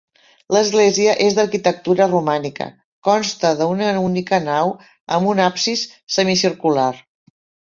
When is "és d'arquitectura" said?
1.25-2.07